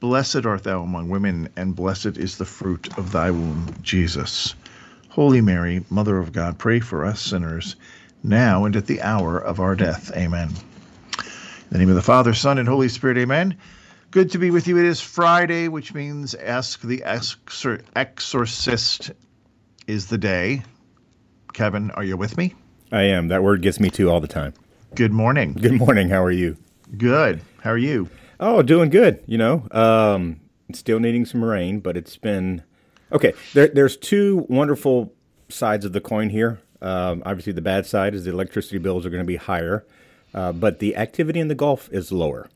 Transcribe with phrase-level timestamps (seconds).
[0.00, 4.54] Blessed art thou among women, and blessed is the fruit of thy womb, Jesus.
[5.08, 7.76] Holy Mary, Mother of God, pray for us sinners,
[8.22, 10.10] now and at the hour of our death.
[10.16, 10.50] Amen.
[10.50, 11.24] In
[11.70, 13.16] the name of the Father, Son, and Holy Spirit.
[13.18, 13.56] Amen.
[14.10, 14.78] Good to be with you.
[14.78, 17.02] It is Friday, which means Ask the
[17.96, 19.12] Exorcist
[19.86, 20.62] is the day.
[21.52, 22.54] Kevin, are you with me?
[22.92, 23.28] I am.
[23.28, 24.54] That word gets me too all the time.
[24.94, 25.54] Good morning.
[25.54, 26.08] Good morning.
[26.08, 26.56] How are you?
[26.96, 27.40] Good.
[27.60, 28.08] How are you?
[28.40, 29.22] Oh, doing good.
[29.26, 30.40] You know, um,
[30.72, 32.62] still needing some rain, but it's been
[33.12, 33.32] okay.
[33.52, 35.12] There, there's two wonderful
[35.48, 36.60] sides of the coin here.
[36.82, 39.86] Um, obviously, the bad side is the electricity bills are going to be higher,
[40.34, 42.48] uh, but the activity in the Gulf is lower.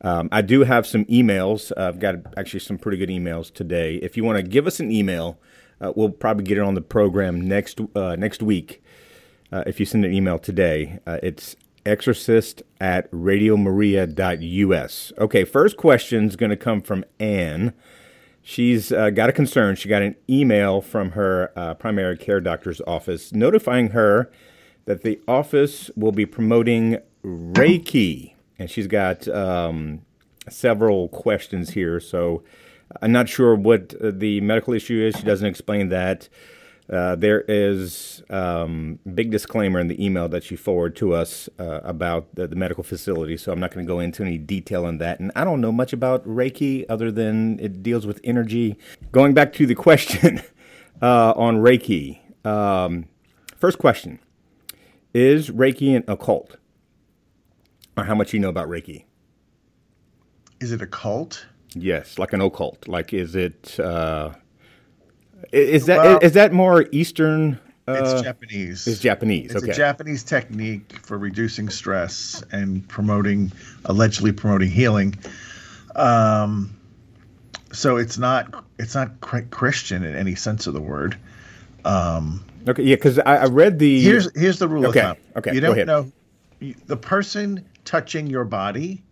[0.00, 1.72] Um, I do have some emails.
[1.76, 3.96] Uh, I've got actually some pretty good emails today.
[3.96, 5.38] If you want to give us an email,
[5.80, 8.82] uh, we'll probably get it on the program next uh, next week.
[9.52, 15.12] Uh, if you send an email today, uh, it's exorcist at radiomaria.us.
[15.18, 17.72] Okay, first question is going to come from Anne.
[18.42, 19.76] She's uh, got a concern.
[19.76, 24.30] She got an email from her uh, primary care doctor's office notifying her
[24.84, 28.34] that the office will be promoting Reiki.
[28.58, 30.02] And she's got um,
[30.48, 31.98] several questions here.
[31.98, 32.44] So
[33.02, 35.16] I'm not sure what the medical issue is.
[35.16, 36.28] She doesn't explain that.
[36.88, 41.80] Uh, there is um, big disclaimer in the email that you forward to us uh,
[41.82, 44.98] about the, the, medical facility, so I'm not going to go into any detail on
[44.98, 45.18] that.
[45.18, 48.76] And I don't know much about Reiki other than it deals with energy.
[49.10, 50.40] Going back to the question
[51.02, 53.06] uh, on Reiki, um,
[53.56, 54.20] first question:
[55.12, 56.56] Is Reiki an occult,
[57.96, 59.06] or how much you know about Reiki?
[60.60, 61.46] Is it a cult?
[61.74, 62.86] Yes, like an occult.
[62.86, 63.80] Like, is it?
[65.52, 67.58] Is that well, is that more Eastern?
[67.88, 68.86] Uh, it's Japanese.
[68.86, 69.52] It's Japanese.
[69.52, 69.72] It's okay.
[69.72, 73.52] a Japanese technique for reducing stress and promoting,
[73.84, 75.14] allegedly promoting healing.
[75.94, 76.76] Um,
[77.72, 81.16] so it's not it's not Christian in any sense of the word.
[81.84, 85.16] Um, okay, yeah, because I, I, read the here's here's the rule okay, of thumb.
[85.36, 86.10] Okay, you don't know
[86.86, 89.02] the person touching your body.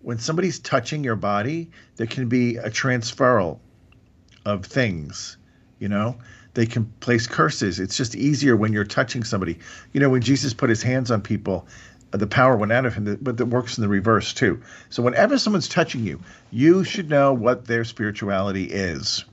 [0.00, 3.60] When somebody's touching your body, there can be a transferal
[4.44, 5.36] of things
[5.82, 6.16] you know?
[6.54, 7.80] They can place curses.
[7.80, 9.58] It's just easier when you're touching somebody.
[9.92, 11.66] You know when jesus put his hands on people
[12.12, 14.62] uh, the power went out of him but that works in the reverse too.
[14.90, 16.20] So whenever someone's touching you
[16.52, 19.24] you should know what their spirituality is.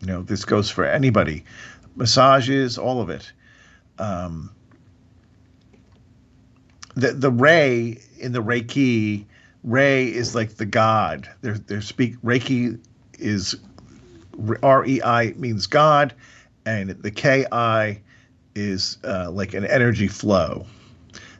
[0.00, 1.44] You know this goes for anybody.
[1.96, 3.32] Massages all of it.
[3.98, 4.50] Um,
[6.96, 9.24] the the ray in the reiki
[9.62, 11.30] ray is like the god.
[11.40, 12.78] They're, they're speak reiki
[13.18, 13.56] is
[14.62, 16.14] R E I means God,
[16.66, 18.00] and the K I
[18.54, 20.66] is uh, like an energy flow.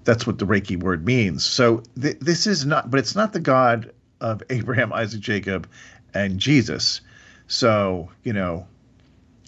[0.04, 1.44] That's what the Reiki word means.
[1.44, 5.68] So th- this is not, but it's not the God of Abraham, Isaac, Jacob,
[6.12, 7.00] and Jesus.
[7.46, 8.66] So you know,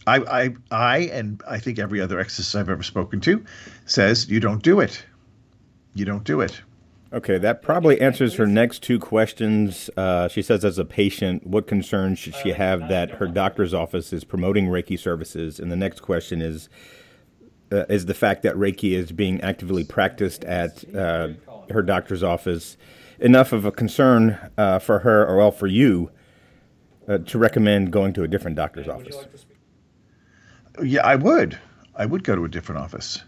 [0.07, 3.45] I, I, I, and I think every other exorcist I've ever spoken to
[3.87, 5.05] says you don't do it.
[5.95, 6.61] You don't do it.
[7.13, 9.89] Okay, that probably answers her next two questions.
[9.97, 14.13] Uh, she says, as a patient, what concerns should she have that her doctor's office
[14.13, 15.61] is promoting Reiki services?
[15.61, 16.69] And the next question is,
[17.71, 21.29] uh, is the fact that Reiki is being actively practiced at uh,
[21.71, 22.77] her doctor's office
[23.21, 26.11] enough of a concern uh, for her, or well, for you,
[27.09, 29.27] uh, to recommend going to a different doctor's office?
[30.83, 31.59] Yeah, I would.
[31.95, 33.23] I would go to a different office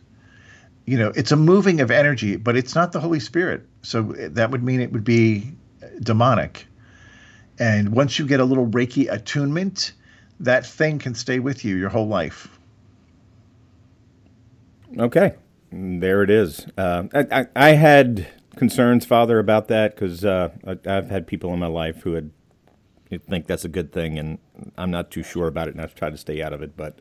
[0.89, 3.63] you know, it's a moving of energy, but it's not the Holy Spirit.
[3.83, 5.53] So that would mean it would be
[6.01, 6.67] demonic.
[7.59, 9.93] And once you get a little Reiki attunement,
[10.41, 12.49] that thing can stay with you your whole life.
[14.99, 15.35] Okay,
[15.71, 16.67] there it is.
[16.79, 18.27] Uh, I, I, I, had
[18.57, 20.49] concerns, Father, about that because uh,
[20.87, 22.31] I've had people in my life who had
[23.17, 24.39] think that's a good thing, and
[24.79, 26.77] I'm not too sure about it, and I've tried to stay out of it.
[26.77, 26.99] But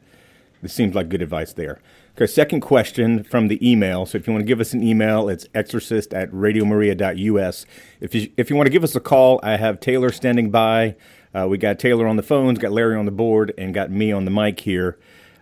[0.62, 1.80] this seems like good advice there.
[2.16, 4.08] Okay, second question from the email.
[4.08, 7.66] So if you want to give us an email, it's exorcist at radiomaria.us.
[8.02, 10.96] If you, if you want to give us a call, I have Taylor standing by.
[11.36, 14.12] Uh, we got Taylor on the phones, got Larry on the board, and got me
[14.12, 14.98] on the mic here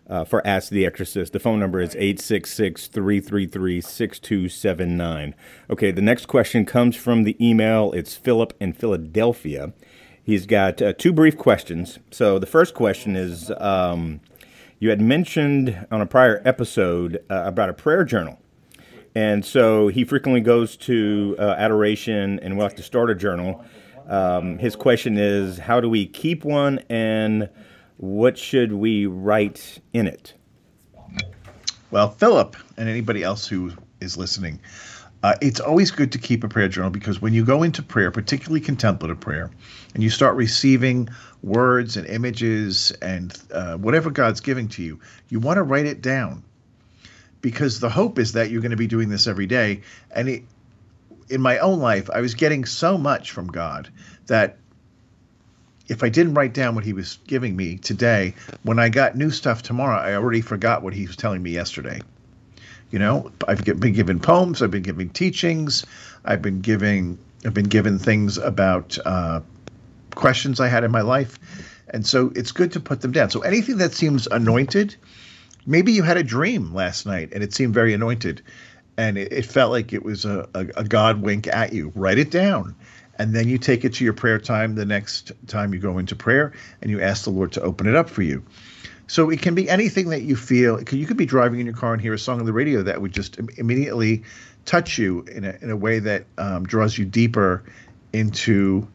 [0.10, 1.32] uh, for Ask the Exorcist.
[1.32, 5.36] The phone number is 866 333 6279.
[5.70, 7.94] Okay, the next question comes from the email.
[7.94, 9.72] It's Philip in Philadelphia.
[10.22, 12.00] He's got uh, two brief questions.
[12.12, 13.52] So the first question is.
[13.58, 14.20] Um,
[14.80, 18.40] you had mentioned on a prior episode uh, about a prayer journal.
[19.16, 23.64] And so he frequently goes to uh, adoration and we like to start a journal.
[24.08, 27.50] Um, his question is how do we keep one and
[27.98, 30.34] what should we write in it?
[31.92, 34.60] Well, Philip and anybody else who is listening,
[35.26, 38.12] uh, it's always good to keep a prayer journal because when you go into prayer,
[38.12, 39.50] particularly contemplative prayer,
[39.96, 41.10] and you start receiving
[41.42, 45.00] words and images and uh, whatever God's giving to you,
[45.30, 46.44] you want to write it down
[47.42, 49.82] because the hope is that you're going to be doing this every day.
[50.12, 50.44] And it,
[51.28, 53.90] in my own life, I was getting so much from God
[54.28, 54.58] that
[55.88, 59.32] if I didn't write down what He was giving me today, when I got new
[59.32, 62.02] stuff tomorrow, I already forgot what He was telling me yesterday.
[62.92, 65.86] You know, I've been given poems, I've been giving teachings,
[66.24, 69.42] I've been giving, I've been given things about uh,
[70.14, 71.38] questions I had in my life.
[71.90, 73.30] And so it's good to put them down.
[73.30, 74.96] So anything that seems anointed,
[75.66, 78.42] maybe you had a dream last night and it seemed very anointed
[78.98, 81.92] and it, it felt like it was a, a, a God wink at you.
[81.96, 82.76] Write it down.
[83.18, 86.16] And then you take it to your prayer time the next time you go into
[86.16, 88.44] prayer and you ask the Lord to open it up for you.
[89.08, 90.82] So it can be anything that you feel.
[90.82, 93.02] You could be driving in your car and hear a song on the radio that
[93.02, 94.24] would just immediately
[94.66, 97.64] touch you in a, in a way that um, draws you deeper
[98.14, 98.88] into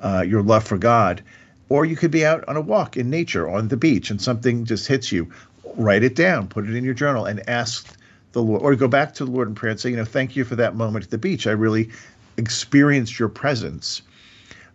[0.00, 1.22] uh, your love for God.
[1.68, 4.64] Or you could be out on a walk in nature on the beach and something
[4.64, 5.32] just hits you.
[5.74, 7.98] Write it down, put it in your journal, and ask
[8.32, 10.36] the Lord, or go back to the Lord in prayer and say, you know, thank
[10.36, 11.46] you for that moment at the beach.
[11.46, 11.90] I really
[12.36, 14.02] experienced your presence.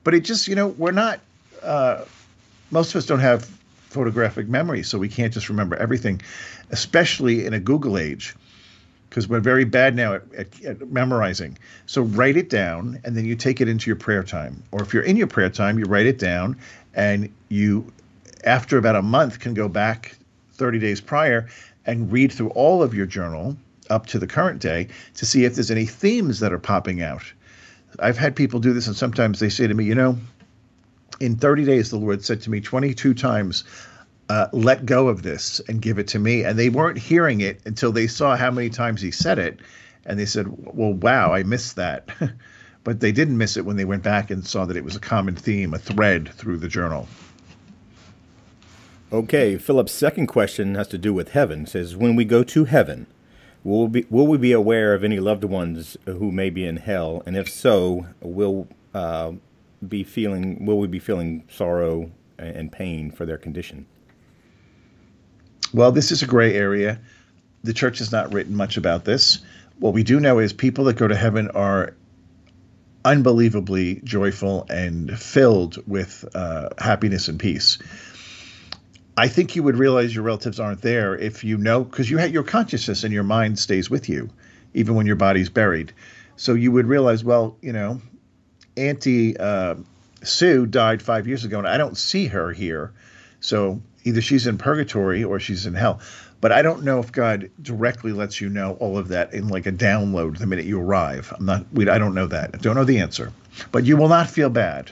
[0.04, 1.22] But it just, you know, we're not,
[1.64, 2.04] uh,
[2.72, 3.50] most of us don't have
[3.92, 6.22] photographic memory, so we can't just remember everything,
[6.72, 8.34] especially in a Google age
[9.10, 11.58] because we're very bad now at, at, at, memorizing.
[11.86, 14.64] So write it down and then you take it into your prayer time.
[14.72, 16.56] Or if you're in your prayer time, you write it down
[16.96, 17.92] and you,
[18.46, 20.16] after about a month, can go back
[20.54, 21.50] 30 days prior
[21.86, 23.58] and read through all of your journal
[23.90, 27.24] up to the current day to see if there's any themes that are popping out.
[28.00, 30.18] I've had people do this, and sometimes they say to me, you know,
[31.22, 33.64] in 30 days, the Lord said to me 22 times,
[34.30, 36.44] uh, let go of this and give it to me.
[36.44, 39.60] And they weren't hearing it until they saw how many times he said it.
[40.06, 42.10] And they said, well, wow, I missed that.
[42.84, 45.00] but they didn't miss it when they went back and saw that it was a
[45.00, 47.08] common theme, a thread through the journal.
[49.14, 51.64] Okay, Philip's second question has to do with heaven.
[51.64, 53.08] It says, when we go to heaven,
[53.64, 56.78] will we, be, will we be aware of any loved ones who may be in
[56.78, 57.22] hell?
[57.26, 59.34] And if so, will uh,
[59.88, 63.86] be feeling will we be feeling sorrow and pain for their condition?
[65.74, 67.00] Well, this is a gray area.
[67.64, 69.40] The church has not written much about this.
[69.80, 71.96] What we do know is people that go to heaven are
[73.06, 77.78] unbelievably joyful and filled with uh, happiness and peace.
[79.18, 82.32] I think you would realize your relatives aren't there if you know, because you had
[82.32, 84.30] your consciousness and your mind stays with you,
[84.74, 85.94] even when your body's buried.
[86.38, 88.02] So you would realize, well, you know,
[88.78, 89.76] Auntie uh,
[90.24, 92.92] Sue died five years ago, and I don't see her here.
[93.40, 96.00] So either she's in purgatory or she's in hell.
[96.40, 99.68] But I don't know if God directly lets you know all of that in like
[99.68, 101.32] a download the minute you arrive.
[101.38, 101.66] I'm not.
[101.72, 102.52] We, I don't know that.
[102.54, 103.32] I don't know the answer.
[103.72, 104.92] But you will not feel bad.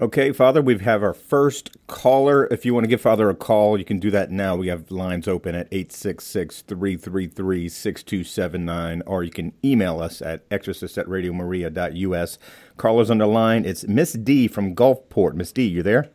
[0.00, 2.46] Okay, Father, we have our first caller.
[2.46, 4.56] If you want to give Father a call, you can do that now.
[4.56, 10.96] We have lines open at 866 333 6279, or you can email us at exorcist
[10.96, 12.38] at radiomaria.us.
[12.78, 15.34] Callers on the line, it's Miss D from Gulfport.
[15.34, 16.08] Miss D, you there?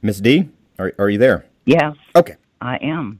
[0.00, 1.44] Miss D, are, are you there?
[1.66, 1.94] Yes.
[2.16, 2.36] Okay.
[2.62, 3.18] I am.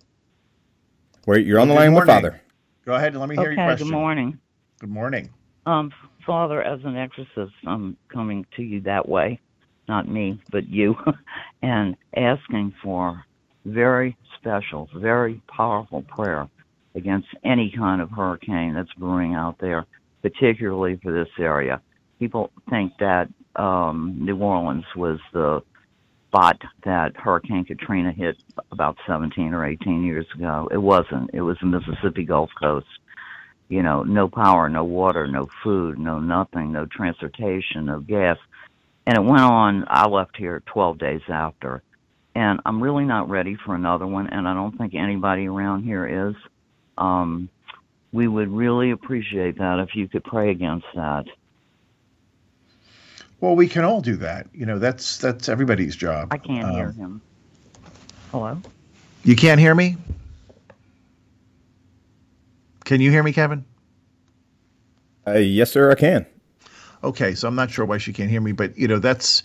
[1.27, 2.07] Where you're on the Good line with.
[2.07, 2.41] Father.
[2.87, 3.89] Go ahead and let me hear your question.
[3.89, 4.39] good morning.
[4.81, 5.29] Good morning.
[5.69, 5.93] Um,
[6.25, 9.39] Father, as an exorcist, I'm coming to you that way,
[9.87, 10.97] not me, but you,
[11.63, 13.23] and asking for
[13.67, 16.49] very special, very powerful prayer
[16.95, 19.85] against any kind of hurricane that's brewing out there,
[20.23, 21.83] particularly for this area.
[22.19, 25.61] People think that um, New Orleans was the
[26.29, 28.39] spot that Hurricane Katrina hit
[28.73, 30.67] about 17 or 18 years ago.
[30.73, 31.29] It wasn't.
[31.35, 32.87] It was the Mississippi Gulf Coast
[33.69, 38.39] you know, no power, no water, no food, no nothing, no transportation, no gas.
[39.07, 41.83] And it went on, I left here 12 days after.
[42.35, 46.29] And I'm really not ready for another one, and I don't think anybody around here
[46.29, 46.35] is.
[46.97, 47.49] Um,
[48.13, 51.25] we would really appreciate that if you could pray against that.
[53.41, 54.47] Well, we can all do that.
[54.53, 56.29] You know, that's that's everybody's job.
[56.31, 57.21] I can't Um, hear him.
[58.31, 58.61] Hello?
[59.25, 59.97] You can't hear me?
[62.89, 63.67] Can you hear me, Kevin?
[65.27, 66.25] Uh, yes, sir, I can.
[67.05, 69.43] Okay, so I'm not sure why she can't hear me, but you know that's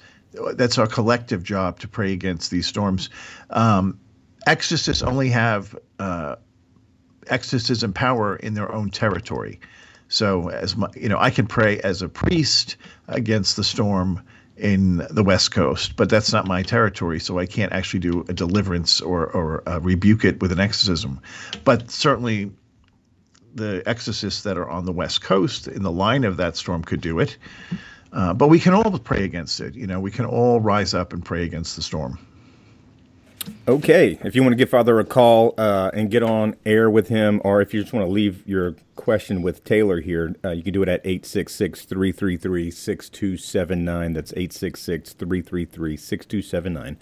[0.53, 3.09] that's our collective job to pray against these storms.
[3.49, 3.99] Um,
[4.47, 6.37] exorcists only have uh,
[7.27, 9.59] exorcism power in their own territory.
[10.07, 12.77] So, as my, you know, I can pray as a priest
[13.09, 14.23] against the storm
[14.55, 18.33] in the West Coast, but that's not my territory, so I can't actually do a
[18.33, 21.19] deliverance or or uh, rebuke it with an exorcism.
[21.65, 22.49] But certainly,
[23.53, 27.01] the exorcists that are on the West Coast in the line of that storm could
[27.01, 27.37] do it.
[28.11, 29.73] Uh, but we can all pray against it.
[29.73, 32.19] You know, we can all rise up and pray against the storm.
[33.67, 37.09] Okay, if you want to give Father a call uh, and get on air with
[37.09, 40.63] him, or if you just want to leave your question with Taylor here, uh, you
[40.63, 44.13] can do it at 866 333 6279.
[44.13, 46.97] That's 866 333 6279.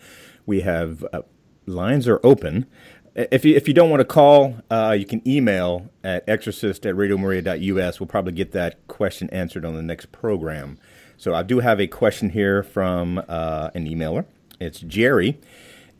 [0.46, 1.22] We have uh,
[1.65, 2.65] lines are open.
[3.13, 6.96] If you, if you don't want to call, uh, you can email at exorcist at
[6.96, 8.00] radiomaria.us.
[8.00, 10.77] We'll probably get that question answered on the next program.
[11.18, 14.25] So I do have a question here from uh, an emailer.
[14.60, 15.39] It's Jerry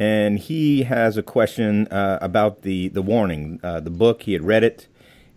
[0.02, 4.24] and he has a question uh, about the the warning, uh, the book.
[4.24, 4.88] He had read it,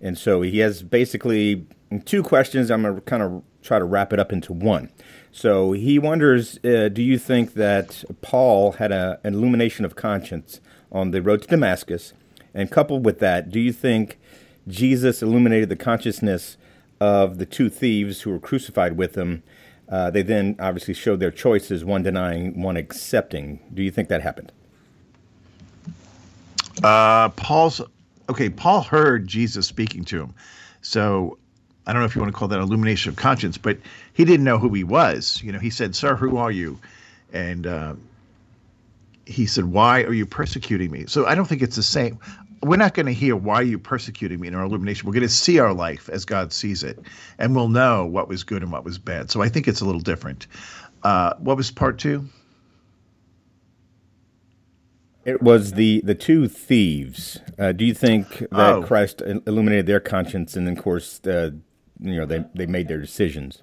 [0.00, 1.66] and so he has basically
[2.06, 2.70] two questions.
[2.70, 4.90] I'm gonna kind of try to wrap it up into one.
[5.32, 10.62] So he wonders, uh, do you think that Paul had a, an illumination of conscience
[10.94, 12.14] on the road to Damascus,
[12.54, 14.18] and coupled with that, do you think
[14.66, 16.56] Jesus illuminated the consciousness
[17.00, 19.42] of the two thieves who were crucified with him?
[19.88, 23.60] Uh, they then obviously showed their choices, one denying, one accepting.
[23.74, 24.52] Do you think that happened?
[26.82, 27.80] Uh, Paul's
[28.30, 28.48] okay.
[28.48, 30.34] Paul heard Jesus speaking to him,
[30.80, 31.38] so
[31.86, 33.78] I don't know if you want to call that illumination of conscience, but
[34.12, 35.40] he didn't know who he was.
[35.44, 36.78] You know, he said, "Sir, who are you?"
[37.32, 37.94] And uh,
[39.26, 42.18] he said, "Why are you persecuting me?" So I don't think it's the same.
[42.62, 45.06] We're not going to hear why are you persecuting me in our illumination.
[45.06, 46.98] We're going to see our life as God sees it,
[47.38, 49.30] and we'll know what was good and what was bad.
[49.30, 50.46] So I think it's a little different.
[51.02, 52.26] Uh, what was part two?
[55.24, 57.38] It was the the two thieves.
[57.58, 58.82] Uh, do you think that Oh.
[58.82, 61.50] Christ illuminated their conscience, and then, of course, uh,
[62.00, 63.62] you know, they they made their decisions?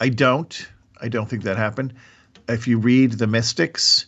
[0.00, 0.68] I don't.
[1.00, 1.94] I don't think that happened.
[2.50, 4.06] If you read the mystics,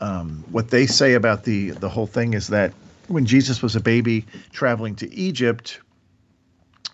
[0.00, 2.72] um, what they say about the the whole thing is that
[3.06, 5.80] when Jesus was a baby traveling to Egypt,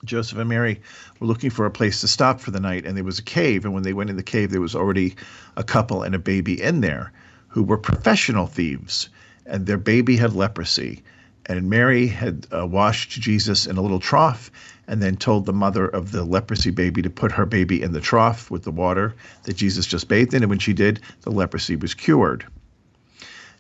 [0.05, 0.81] Joseph and Mary
[1.19, 3.65] were looking for a place to stop for the night, and there was a cave.
[3.65, 5.17] And when they went in the cave, there was already
[5.57, 7.13] a couple and a baby in there
[7.49, 9.09] who were professional thieves,
[9.47, 11.03] and their baby had leprosy.
[11.47, 14.51] And Mary had uh, washed Jesus in a little trough
[14.87, 18.01] and then told the mother of the leprosy baby to put her baby in the
[18.01, 20.43] trough with the water that Jesus just bathed in.
[20.43, 22.47] And when she did, the leprosy was cured.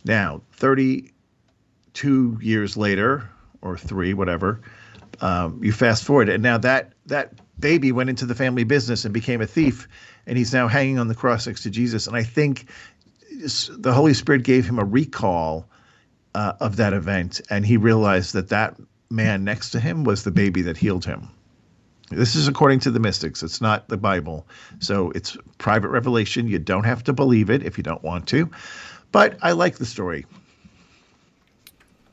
[0.04, 3.28] Now, 32 years later,
[3.62, 4.60] or three, whatever,
[5.20, 9.14] um, you fast forward, and now that that baby went into the family business and
[9.14, 9.88] became a thief,
[10.26, 12.06] and he's now hanging on the cross next to Jesus.
[12.06, 12.66] And I think
[13.70, 15.66] the Holy Spirit gave him a recall
[16.34, 18.76] uh, of that event, and he realized that that
[19.10, 21.28] man next to him was the baby that healed him.
[22.10, 23.42] This is according to the mystics.
[23.42, 24.46] It's not the Bible.
[24.78, 26.48] So it's private revelation.
[26.48, 28.50] You don't have to believe it if you don't want to.
[29.10, 30.26] But I like the story.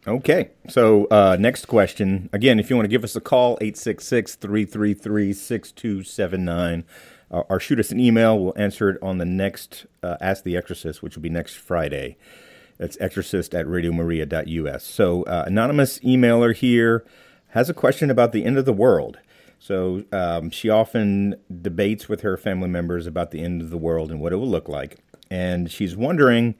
[0.07, 0.49] Okay.
[0.69, 2.29] So, uh, next question.
[2.33, 6.83] Again, if you want to give us a call, 866 333 6279,
[7.29, 8.39] uh, or shoot us an email.
[8.39, 12.17] We'll answer it on the next uh, Ask the Exorcist, which will be next Friday.
[12.81, 14.83] That's exorcist at radiomaria.us.
[14.83, 17.05] So, uh, anonymous emailer here
[17.49, 19.19] has a question about the end of the world.
[19.59, 24.09] So, um, she often debates with her family members about the end of the world
[24.09, 24.97] and what it will look like.
[25.29, 26.55] And she's wondering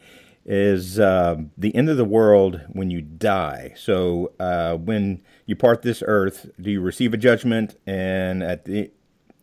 [0.46, 3.74] is uh, the end of the world when you die.
[3.76, 7.80] So uh, when you part this earth, do you receive a judgment?
[7.88, 8.92] And at the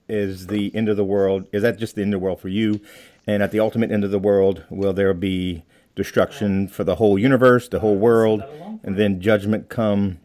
[0.08, 2.48] is the end of the world is that just the end of the world for
[2.48, 2.80] you?
[3.26, 5.64] And at the ultimate end of the world, will there be
[5.98, 8.42] destruction for the whole universe, the whole world,
[8.84, 10.18] and then judgment come?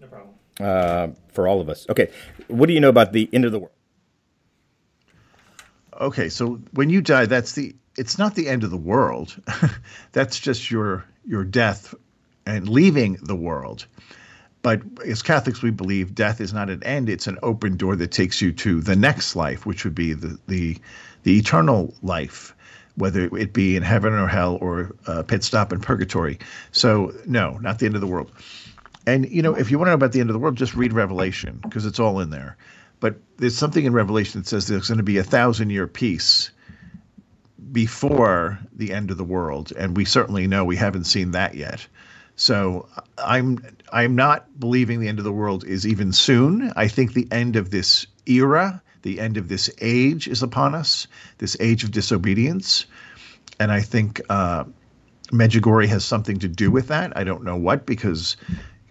[0.00, 0.34] No problem.
[0.58, 1.86] Uh, for all of us.
[1.90, 2.08] Okay,
[2.48, 3.74] what do you know about the end of the world?
[6.00, 9.36] Okay, so when you die, that's the it's not the end of the world.
[10.12, 11.94] That's just your your death
[12.46, 13.86] and leaving the world.
[14.62, 18.12] But as Catholics, we believe death is not an end; it's an open door that
[18.12, 20.78] takes you to the next life, which would be the the,
[21.24, 22.54] the eternal life,
[22.96, 26.38] whether it be in heaven or hell or a pit stop in purgatory.
[26.72, 28.30] So, no, not the end of the world.
[29.06, 30.74] And you know, if you want to know about the end of the world, just
[30.74, 32.56] read Revelation because it's all in there.
[33.00, 36.50] But there's something in Revelation that says there's going to be a thousand year peace
[37.72, 41.86] before the end of the world, and we certainly know we haven't seen that yet.
[42.36, 43.58] So I'm
[43.92, 46.72] I'm not believing the end of the world is even soon.
[46.76, 51.06] I think the end of this era, the end of this age is upon us,
[51.38, 52.86] this age of disobedience,
[53.58, 54.64] and I think uh,
[55.32, 57.16] Medjugorje has something to do with that.
[57.16, 58.36] I don't know what because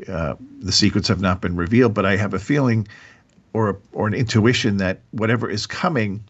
[0.07, 2.87] uh, the secrets have not been revealed, but I have a feeling
[3.53, 6.23] or or an intuition that whatever is coming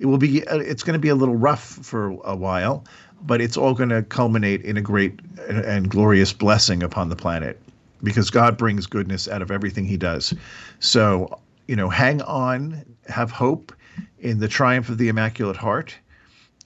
[0.00, 2.84] it will be uh, it's going to be a little rough for a while,
[3.22, 7.60] but it's all going to culminate in a great and glorious blessing upon the planet
[8.02, 10.32] because God brings goodness out of everything he does.
[10.80, 11.38] So,
[11.70, 13.72] you know, hang on, have hope
[14.18, 15.94] in the triumph of the Immaculate Heart,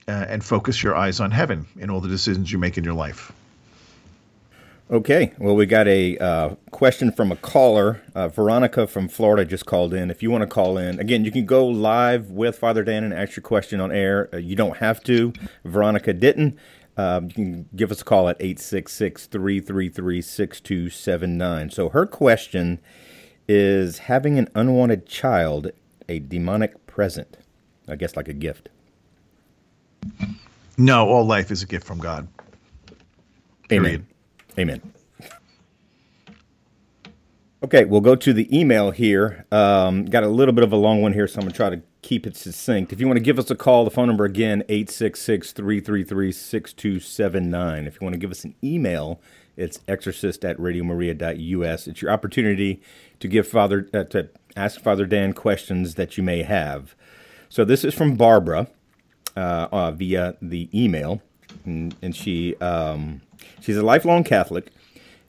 [0.07, 2.95] uh, and focus your eyes on heaven in all the decisions you make in your
[2.95, 3.31] life.
[4.89, 8.01] Okay, well, we got a uh, question from a caller.
[8.15, 10.09] Uh, Veronica from Florida just called in.
[10.09, 13.13] If you want to call in, again, you can go live with Father Dan and
[13.13, 14.27] ask your question on air.
[14.33, 15.33] Uh, you don't have to.
[15.65, 16.57] Veronica didn't.
[16.97, 21.69] Um, you can give us a call at 866 333 6279.
[21.69, 22.79] So her question
[23.47, 25.71] is having an unwanted child
[26.07, 27.37] a demonic present?
[27.87, 28.69] I guess like a gift.
[30.77, 32.27] No, all life is a gift from God.
[33.69, 34.05] Period.
[34.57, 34.81] Amen.
[34.81, 34.91] Amen.
[37.63, 39.45] Okay, we'll go to the email here.
[39.51, 41.69] Um, got a little bit of a long one here, so I'm going to try
[41.71, 42.93] to keep it succinct.
[42.93, 47.87] If you want to give us a call, the phone number again, 866 333 6279.
[47.87, 49.19] If you want to give us an email,
[49.57, 51.87] it's exorcist at radiomaria.us.
[51.87, 52.81] It's your opportunity
[53.19, 56.95] to give Father, uh, to ask Father Dan questions that you may have.
[57.49, 58.67] So this is from Barbara
[59.37, 61.21] uh, uh, via the email,
[61.65, 63.21] and, and she um,
[63.61, 64.67] She's a lifelong Catholic,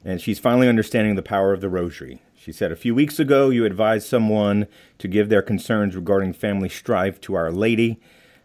[0.04, 2.20] and she's finally understanding the power of the rosary.
[2.38, 4.66] She said, A few weeks ago, you advised someone
[4.98, 7.98] to give their concerns regarding family strife to Our Lady.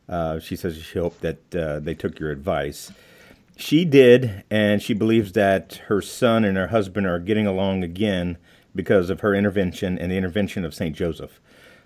[0.10, 2.92] Uh, she says she hoped that uh, they took your advice.
[3.56, 8.38] She did, and she believes that her son and her husband are getting along again
[8.74, 10.96] because of her intervention and the intervention of St.
[10.96, 11.40] Joseph.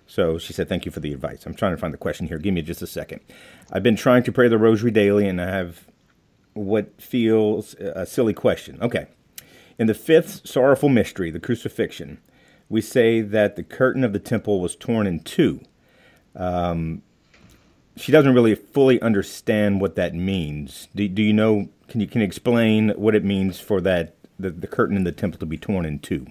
[0.06, 1.44] So she said, Thank you for the advice.
[1.44, 2.38] I'm trying to find the question here.
[2.38, 3.20] Give me just a second.
[3.72, 5.86] I've been trying to pray the rosary daily, and I have
[6.54, 8.78] what feels a silly question.
[8.80, 9.06] Okay.
[9.78, 12.18] In the fifth sorrowful mystery, the crucifixion,
[12.68, 15.60] we say that the curtain of the temple was torn in two.
[16.34, 17.02] Um,
[17.96, 20.88] she doesn't really fully understand what that means.
[20.94, 21.68] Do, do you know?
[21.88, 25.12] Can you can you explain what it means for that the, the curtain in the
[25.12, 26.26] temple to be torn in two?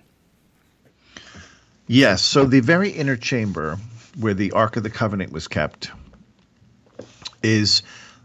[1.88, 2.22] Yes.
[2.24, 3.78] So the very inner chamber
[4.20, 5.92] where the Ark of the Covenant was kept
[7.44, 7.84] is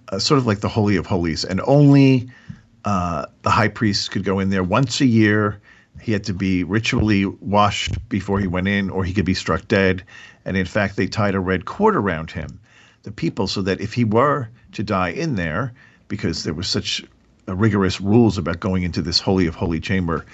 [0.08, 2.30] uh, sort of like the Holy of Holies, and only
[2.84, 5.60] uh, the high priest could go in there once a year.
[6.00, 9.68] He had to be ritually washed before he went in, or he could be struck
[9.68, 10.02] dead.
[10.44, 12.60] And in fact, they tied a red cord around him,
[13.02, 15.72] the people, so that if he were to die in there,
[16.08, 17.04] because there were such
[17.46, 20.26] rigorous rules about going into this holy of holy chamber,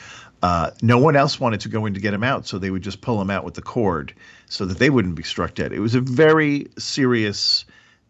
[0.43, 2.83] uh, no one else wanted to go in to get him out, so they would
[2.83, 4.13] just pull him out with the cord
[4.47, 5.73] so that they wouldn't be struck dead.
[5.73, 7.65] It was a very serious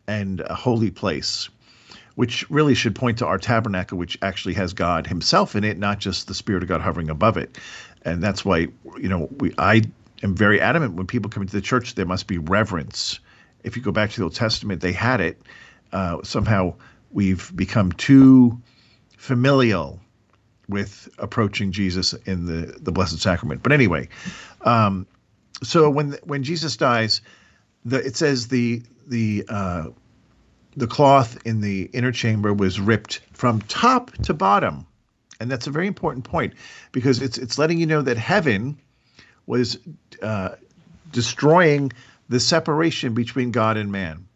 [0.08, 1.48] and a holy place
[2.16, 5.98] which really should point to our tabernacle, which actually has God Himself in it, not
[5.98, 7.58] just the Spirit of God hovering above it.
[8.02, 9.82] And that's why, you know, we I
[10.22, 13.20] am very adamant when people come into the church, there must be reverence.
[13.66, 15.42] If you go back to the Old Testament, they had it.
[15.92, 16.74] Uh, somehow
[17.10, 18.60] we've become too
[19.18, 20.00] familial
[20.68, 23.62] with approaching Jesus in the the Blessed Sacrament.
[23.62, 24.08] But anyway,
[24.62, 25.06] um,
[25.62, 27.20] so when when Jesus dies,
[27.84, 29.86] the it says the the uh,
[30.76, 34.86] the cloth in the inner chamber was ripped from top to bottom,
[35.40, 36.54] and that's a very important point
[36.92, 38.78] because it's it's letting you know that heaven
[39.46, 39.78] was
[40.22, 40.50] uh,
[41.12, 41.92] destroying
[42.28, 44.26] the separation between God and man.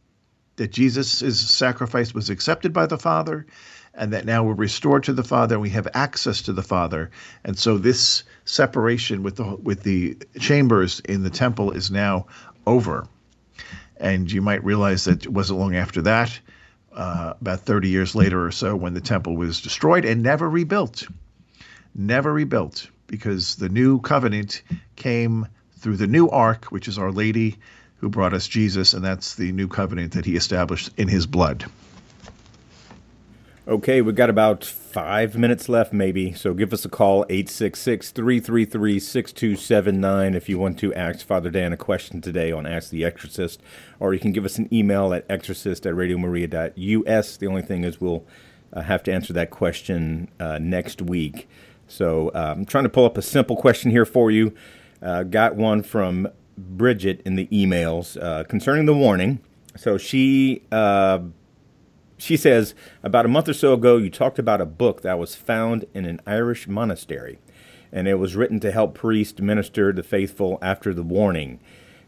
[0.57, 3.47] That Jesus' sacrifice was accepted by the Father,
[3.95, 7.11] and that now we're restored to the Father and we have access to the Father.
[7.45, 12.27] And so this separation with the with the chambers in the temple is now
[12.67, 13.07] over.
[13.97, 16.39] And you might realize that it wasn't long after that,
[16.93, 21.07] uh, about 30 years later or so, when the temple was destroyed and never rebuilt.
[21.95, 24.63] Never rebuilt because the new covenant
[24.97, 25.47] came
[25.79, 27.59] through the new ark, which is Our Lady
[28.01, 31.67] who brought us Jesus, and that's the new covenant that he established in his blood.
[33.69, 36.33] Okay, we've got about five minutes left, maybe.
[36.33, 41.73] So give us a call, 866 333 6279, if you want to ask Father Dan
[41.73, 43.63] a question today on Ask the Exorcist.
[44.01, 47.37] Or you can give us an email at exorcist at radiomaria.us.
[47.37, 48.27] The only thing is, we'll
[48.73, 51.49] uh, have to answer that question uh, next week.
[51.87, 54.55] So uh, I'm trying to pull up a simple question here for you.
[55.03, 56.29] Uh, got one from
[56.69, 59.41] Bridget in the emails uh, concerning the warning.
[59.77, 61.21] So she uh,
[62.21, 65.35] she says, about a month or so ago, you talked about a book that was
[65.35, 67.39] found in an Irish monastery,
[67.91, 71.61] and it was written to help priests minister to the faithful after the warning.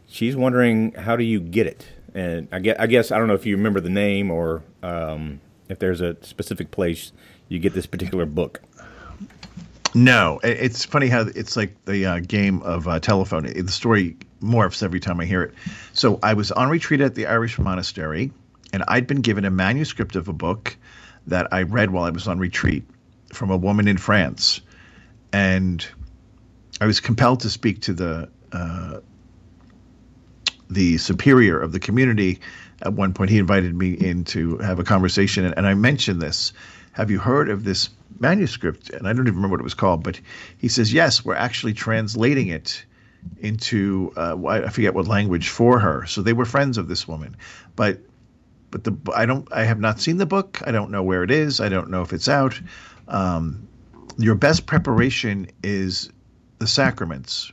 [0.07, 1.87] She's wondering, how do you get it?
[2.13, 5.41] And I guess, I, guess, I don't know if you remember the name or um,
[5.67, 7.11] if there's a specific place
[7.49, 8.61] you get this particular book.
[9.95, 13.43] No, it's funny how it's like the uh, game of uh, telephone.
[13.43, 15.53] The story morphs every time I hear it.
[15.93, 18.31] So I was on retreat at the Irish monastery
[18.73, 20.75] and I'd been given a manuscript of a book
[21.27, 22.83] that I read while I was on retreat
[23.31, 24.61] from a woman in France.
[25.31, 25.85] And
[26.81, 28.99] I was compelled to speak to the uh,
[30.69, 32.39] the superior of the community.
[32.81, 36.21] At one point, he invited me in to have a conversation, and, and I mentioned
[36.21, 36.51] this.
[36.93, 38.89] Have you heard of this manuscript?
[38.89, 40.19] And I don't even remember what it was called, but
[40.57, 42.85] he says, Yes, we're actually translating it
[43.39, 46.05] into, uh, I forget what language for her.
[46.05, 47.35] So they were friends of this woman.
[47.75, 47.99] But
[48.73, 50.59] but the I don't I have not seen the book.
[50.65, 51.61] I don't know where it is.
[51.61, 52.59] I don't know if it's out.
[53.07, 53.67] Um,
[54.17, 56.09] your best preparation is
[56.57, 57.51] the sacraments.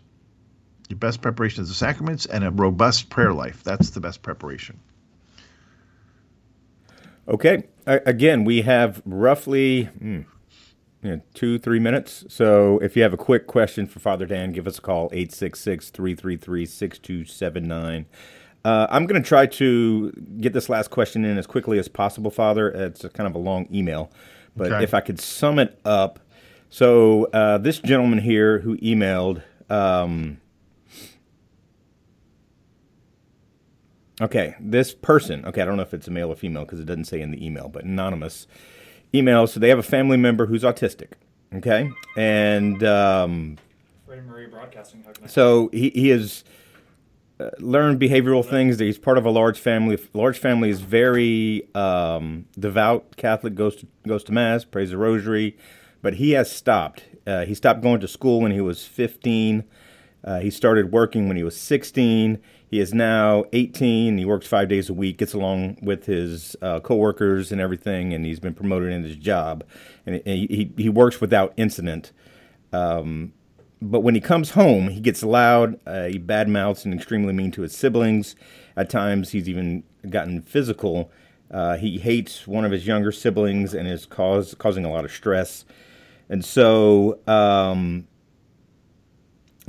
[0.88, 3.62] Your best preparation is the sacraments and a robust prayer life.
[3.62, 4.80] That's the best preparation.
[7.28, 7.64] Okay.
[7.86, 10.22] again, we have roughly hmm,
[11.02, 12.24] you know, two, three minutes.
[12.28, 15.90] So if you have a quick question for Father Dan, give us a call, 866
[15.90, 18.06] 333 6279.
[18.62, 22.30] Uh, I'm going to try to get this last question in as quickly as possible,
[22.30, 22.68] Father.
[22.68, 24.10] It's kind of a long email,
[24.54, 24.84] but okay.
[24.84, 26.20] if I could sum it up.
[26.68, 29.42] So, uh, this gentleman here who emailed.
[29.70, 30.40] Um,
[34.20, 36.86] okay, this person, okay, I don't know if it's a male or female because it
[36.86, 38.46] doesn't say in the email, but anonymous
[39.14, 39.46] email.
[39.46, 41.12] So, they have a family member who's autistic,
[41.54, 41.90] okay?
[42.16, 42.82] And.
[42.84, 43.58] Um,
[44.06, 45.04] Radio Maria Broadcasting.
[45.26, 46.44] So, he, he is
[47.40, 48.78] uh, learn behavioral things.
[48.78, 49.98] He's part of a large family.
[50.12, 53.54] Large family is very um, devout Catholic.
[53.54, 55.56] goes to, goes to mass, prays the rosary,
[56.02, 57.04] but he has stopped.
[57.26, 59.64] Uh, he stopped going to school when he was 15.
[60.22, 62.38] Uh, he started working when he was 16.
[62.70, 64.16] He is now 18.
[64.16, 68.24] He works five days a week, gets along with his uh, coworkers and everything, and
[68.24, 69.64] he's been promoted in his job.
[70.06, 72.12] And he, he, he works without incident.
[72.72, 73.32] Um,
[73.82, 75.80] but when he comes home, he gets loud.
[75.84, 78.36] Uh, he badmouths and extremely mean to his siblings.
[78.76, 81.10] At times, he's even gotten physical.
[81.50, 85.10] Uh, he hates one of his younger siblings and is cause, causing a lot of
[85.10, 85.64] stress.
[86.28, 88.06] And so, um,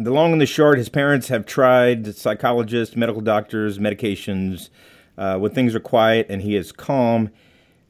[0.03, 4.69] the long and the short, his parents have tried psychologists, medical doctors, medications.
[5.17, 7.29] Uh, when things are quiet and he is calm,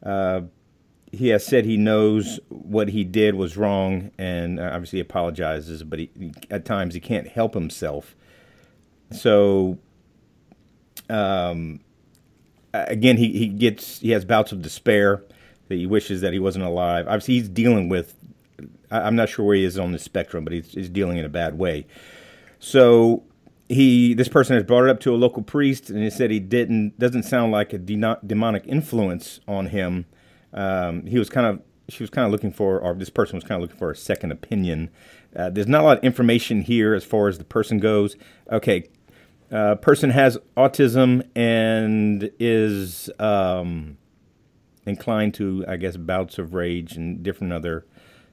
[0.04, 0.42] uh,
[1.12, 6.00] he has said he knows what he did was wrong and uh, obviously apologizes, but
[6.00, 8.16] he, he, at times he can't help himself.
[9.12, 9.78] So,
[11.10, 11.82] um,
[12.74, 15.24] again, he, he gets he has bouts of despair
[15.68, 17.08] that he wishes that he wasn't alive.
[17.08, 18.16] Obviously, he's dealing with.
[18.92, 21.30] I'm not sure where he is on the spectrum, but he's, he's dealing in a
[21.30, 21.88] bad way.
[22.60, 23.24] So
[23.70, 26.40] he this person has brought it up to a local priest, and he said he
[26.40, 30.06] didn't doesn't sound like a demonic influence on him
[30.54, 33.44] um, he was kind of she was kind of looking for, or this person was
[33.44, 34.90] kind of looking for a second opinion.
[35.36, 38.16] Uh, there's not a lot of information here as far as the person goes.
[38.50, 38.88] Okay,
[39.52, 43.98] uh, person has autism and is um,
[44.86, 47.86] inclined to, I guess, bouts of rage and different other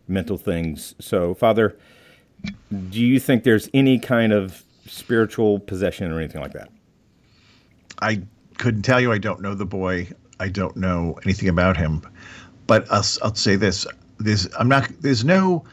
[0.08, 0.94] mental things.
[0.98, 1.76] So, Father,
[2.90, 6.70] do you think there's any kind of spiritual possession or anything like that?
[8.00, 8.22] I
[8.58, 9.12] couldn't tell you.
[9.12, 10.08] I don't know the boy.
[10.40, 12.02] I don't know anything about him.
[12.66, 13.86] But I'll, I'll say this:
[14.18, 15.64] there's I'm not there's no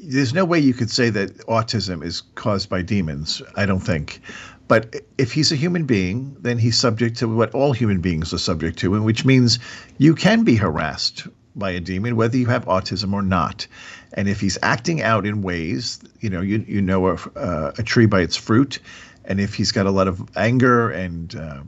[0.00, 3.42] there's no way you could say that autism is caused by demons.
[3.56, 4.20] I don't think.
[4.68, 8.38] But if he's a human being, then he's subject to what all human beings are
[8.38, 9.58] subject to, and which means
[9.96, 11.26] you can be harassed
[11.58, 13.66] by a demon, whether you have autism or not.
[14.14, 17.82] And if he's acting out in ways, you know, you you know a, uh, a
[17.82, 18.78] tree by its fruit,
[19.24, 21.60] and if he's got a lot of anger and uh,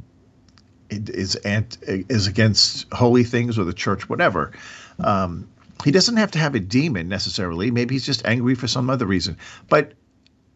[0.90, 4.52] is ant, is against holy things or the church, whatever.
[4.98, 5.48] Um,
[5.84, 7.70] he doesn't have to have a demon necessarily.
[7.70, 9.38] Maybe he's just angry for some other reason.
[9.68, 9.92] But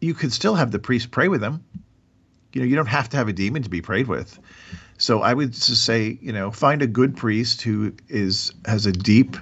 [0.01, 1.65] you could still have the priest pray with him.
[2.53, 4.39] You know, you don't have to have a demon to be prayed with.
[4.99, 8.93] So I would just say, you know, find a good priest who is has a
[8.93, 9.37] deep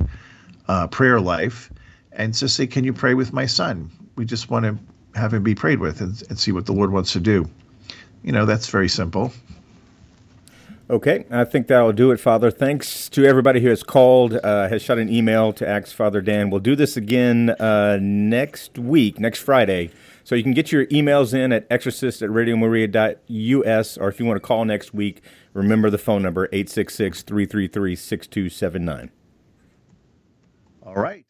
[0.69, 1.71] uh, prayer life,
[2.13, 3.91] and just say, "Can you pray with my son?
[4.17, 4.79] We just want to
[5.19, 7.49] have him be prayed with and, and see what the Lord wants to do."
[8.23, 9.33] You know, that's very simple.
[10.91, 12.51] Okay, I think that'll do it, Father.
[12.51, 16.51] Thanks to everybody who has called, uh, has shot an email to Ask Father Dan.
[16.51, 19.91] We'll do this again uh, next week, next Friday.
[20.25, 24.37] So you can get your emails in at exorcist at radiomaria.us, or if you want
[24.37, 29.11] to call next week, remember the phone number 866 333 6279.
[30.85, 31.25] All right.